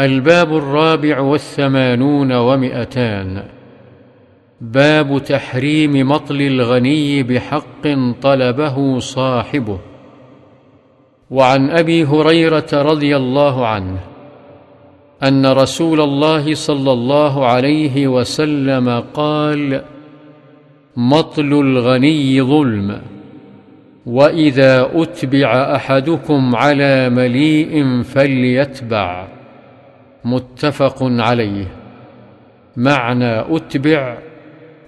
[0.00, 3.42] الباب الرابع والثمانون ومئتان.
[4.60, 7.82] باب تحريم مطل الغني بحق
[8.22, 9.78] طلبه صاحبه.
[11.30, 13.98] وعن أبي هريرة رضي الله عنه
[15.22, 19.82] أن رسول الله صلى الله عليه وسلم قال
[20.96, 23.00] مطل الغني ظلم
[24.06, 29.37] وإذا أتبع أحدكم على مليء فليتبع.
[30.24, 31.66] متفق عليه.
[32.76, 34.18] معنى أتبع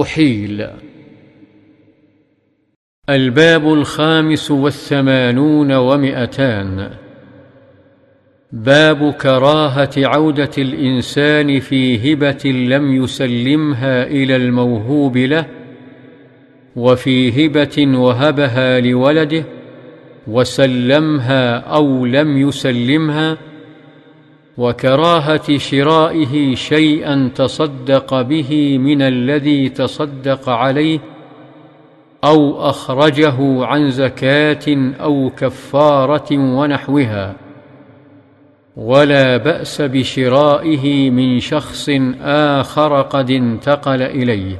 [0.00, 0.66] أحيل.
[3.10, 6.90] الباب الخامس والثمانون ومئتان.
[8.52, 15.46] باب كراهة عودة الإنسان في هبة لم يسلمها إلى الموهوب له
[16.76, 19.44] وفي هبة وهبها لولده
[20.26, 23.38] وسلمها أو لم يسلمها
[24.58, 30.98] وكراهة شرائه شيئا تصدق به من الذي تصدق عليه
[32.24, 37.34] أو أخرجه عن زكاة أو كفارة ونحوها.
[38.76, 41.90] ولا بأس بشرائه من شخص
[42.22, 44.56] آخر قد انتقل إليه.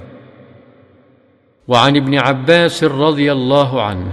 [1.68, 4.12] وعن ابن عباس رضي الله عنه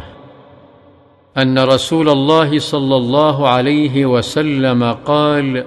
[1.38, 5.66] أن رسول الله صلى الله عليه وسلم قال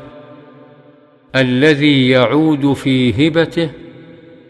[1.36, 3.70] الذي يعود في هبته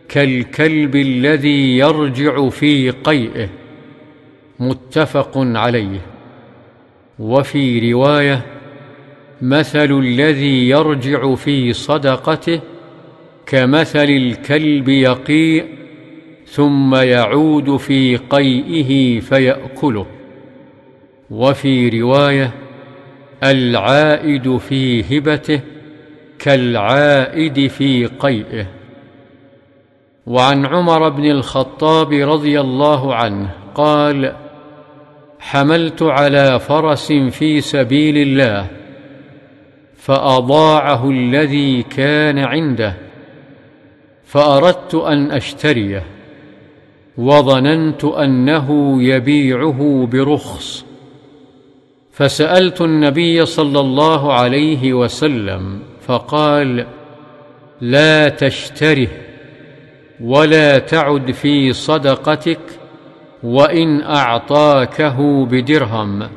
[0.08, 3.48] كالكلب الذي يرجع في قيئه.
[4.60, 6.00] متفق عليه.
[7.18, 8.46] وفي رواية
[9.42, 12.60] مثل الذي يرجع في صدقته
[13.46, 15.64] كمثل الكلب يقيء
[16.46, 20.06] ثم يعود في قيئه فيأكله.
[21.32, 22.50] وفي رواية
[23.42, 25.60] العائد في هبته
[26.38, 28.66] كالعائد في قيئه.
[30.26, 34.34] وعن عمر بن الخطاب رضي الله عنه قال
[35.38, 38.66] حملت على فرس في سبيل الله
[39.96, 42.94] فأضاعه الذي كان عنده
[44.24, 46.02] فأردت أن أشتريه
[47.18, 50.91] وظننت أنه يبيعه برخص.
[52.12, 56.86] فسألت النبي صلى الله عليه وسلم فقال
[57.80, 59.08] لا تشتره
[60.20, 62.60] ولا تعد في صدقتك
[63.42, 66.28] وإن أعطاكه بدرهم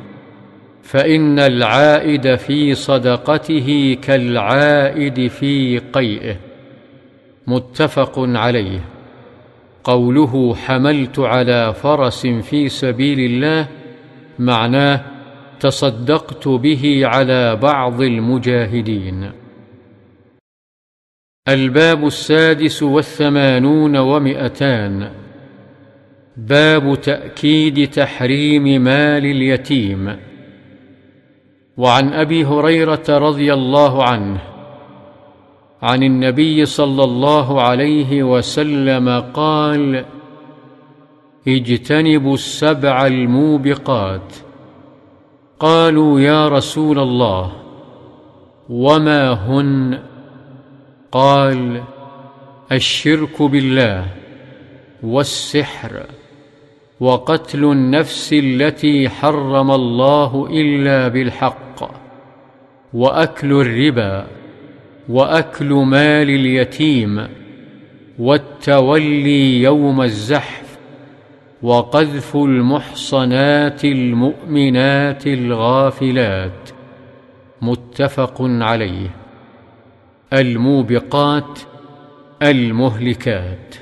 [0.84, 6.36] فإن العائد في صدقته كالعائد في قيئه.
[7.48, 8.82] متفق عليه.
[9.84, 13.68] قوله حملت على فرس في سبيل الله
[14.40, 15.15] معناه
[15.60, 19.32] تصدقت به على بعض المجاهدين.
[21.48, 25.12] الباب السادس والثمانون ومئتان.
[26.38, 30.18] باب تأكيد تحريم مال اليتيم.
[31.78, 34.42] وعن أبي هريرة رضي الله عنه
[35.82, 40.06] عن النبي صلى الله عليه وسلم قال
[41.48, 44.45] اجتنبوا السبع الموبقات
[45.60, 47.52] قالوا يا رسول الله
[48.70, 50.00] وما هن؟
[51.12, 51.84] قال
[52.72, 54.06] الشرك بالله
[55.04, 56.04] والسحر
[57.00, 61.92] وقتل النفس التي حرم الله إلا بالحق
[62.94, 64.28] وأكل الربا
[65.10, 67.28] وأكل مال اليتيم
[68.20, 70.65] والتولي يوم الزحف
[71.66, 76.70] وقذف المحصنات المؤمنات الغافلات.
[77.62, 79.10] متفق عليه.
[80.34, 81.60] الموبقات
[82.42, 83.76] المهلكات.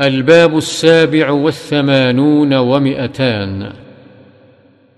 [0.00, 3.72] الباب السابع والثمانون ومئتان.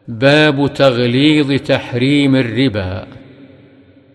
[0.08, 3.06] باب تغليظ تحريم الربا.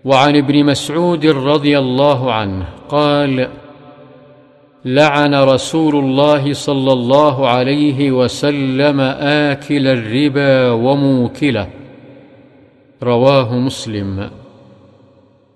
[0.05, 3.64] وعن ابن مسعود رضي الله عنه قال
[4.85, 11.67] لعن رسول الله صلى الله عليه وسلم آكل الربا وموكله.
[13.03, 14.29] رواه مسلم.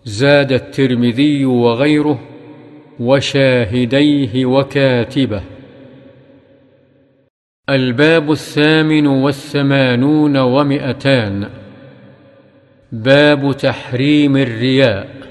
[0.06, 2.20] زاد الترمذي وغيره
[3.00, 5.42] وشاهديه وكاتبه.
[7.70, 11.50] الباب الثامن والثمانون ومئتان.
[12.92, 15.29] باب تحريم الرياء.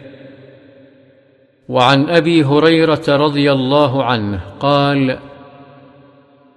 [1.68, 5.18] وعن أبي هريرة رضي الله عنه قال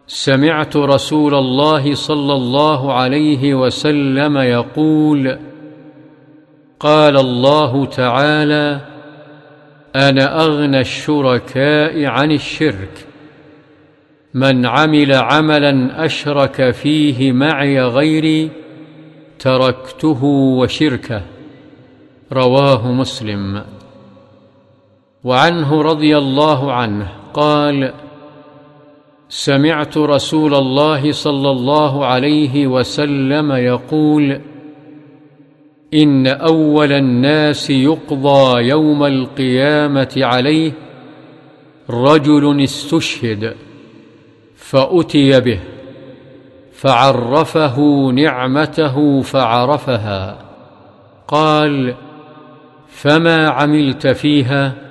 [0.07, 5.39] سمعت رسول الله صلى الله عليه وسلم يقول
[6.79, 8.81] قال الله تعالى
[9.95, 13.07] أنا أغنى الشركاء عن الشرك
[14.33, 18.49] من عمل عملا أشرك فيه معي غيري
[19.39, 21.21] تركته وشركه
[22.33, 23.63] رواه مسلم.
[25.23, 27.94] وعنه رضي الله عنه قال
[29.29, 34.41] سمعت رسول الله صلى الله عليه وسلم يقول
[35.94, 40.71] إن أول الناس يقضى يوم القيامة عليه
[41.89, 43.56] رجل استشهد
[44.56, 45.59] فأتي به
[46.74, 47.79] فعرفه
[48.13, 50.38] نعمته فعرفها
[51.27, 51.95] قال
[52.88, 54.90] فما عملت فيها؟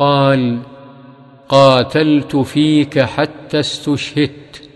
[0.00, 0.58] قال
[1.48, 4.68] قاتلت فيك حتى استشهدت.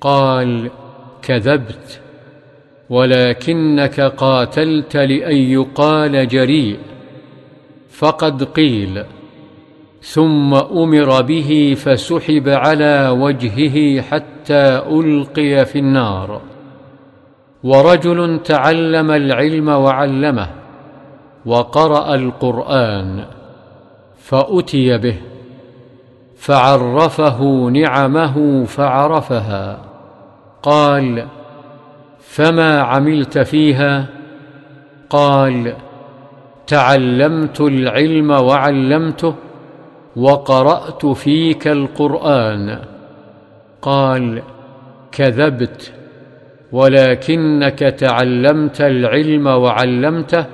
[0.00, 0.70] قال
[1.22, 2.00] كذبت
[2.90, 6.78] ولكنك قاتلت لأن يقال جريء.
[7.90, 9.04] فقد قيل
[10.02, 16.40] ثم أمر به فسحب على وجهه حتى ألقي في النار.
[17.64, 20.48] ورجل تعلم العلم وعلمه
[21.46, 23.33] وقرأ القرآن.
[24.24, 25.16] فأتي به
[26.36, 27.42] فعرفه
[27.72, 29.78] نعمه فعرفها
[30.62, 31.26] قال
[32.20, 34.06] فما عملت فيها؟
[35.10, 35.74] قال
[36.66, 39.34] تعلمت العلم وعلمته
[40.16, 42.78] وقرأت فيك القرآن.
[43.82, 44.42] قال
[45.12, 45.92] كذبت
[46.72, 50.44] ولكنك تعلمت العلم وعلمته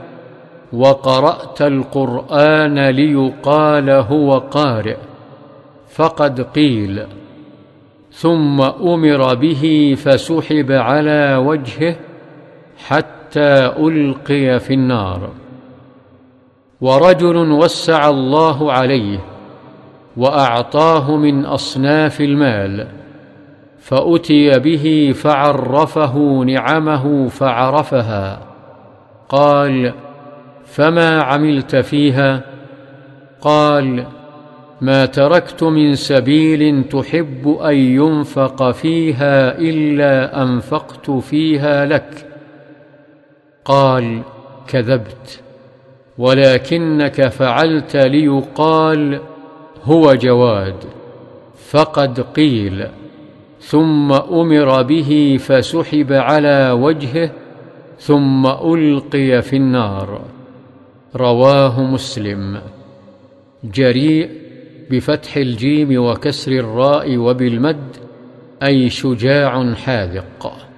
[0.73, 4.97] وقرأت القرآن ليقال هو قارئ
[5.89, 7.07] فقد قيل.
[8.13, 11.97] ثم أمر به فسحب على وجهه
[12.87, 15.31] حتى ألقي في النار.
[16.81, 19.19] ورجل وسع الله عليه
[20.17, 22.87] وأعطاه من أصناف المال
[23.79, 28.41] فأتي به فعرفه نعمه فعرفها.
[29.29, 29.95] قال
[30.71, 32.43] فما عملت فيها؟
[33.41, 34.07] قال
[34.81, 42.27] ما تركت من سبيل تحب أن ينفق فيها إلا أنفقت فيها لك.
[43.65, 44.23] قال
[44.69, 45.41] كذبت
[46.19, 49.21] ولكنك فعلت ليقال
[49.85, 50.85] هو جواد
[51.71, 52.87] فقد قيل
[53.61, 57.31] ثم أمر به فسحب على وجهه
[57.99, 60.21] ثم ألقي في النار.
[61.17, 62.61] رواه مسلم.
[63.65, 64.31] جريء
[64.91, 67.97] بفتح الجيم وكسر الراء وبالمد
[68.63, 70.70] أي شجاع حاذق.